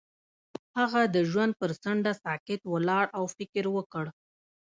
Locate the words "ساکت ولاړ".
2.23-3.05